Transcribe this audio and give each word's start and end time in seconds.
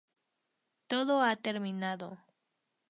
Todo 0.87 1.21
ha 1.21 1.35
terminado. 1.35 2.09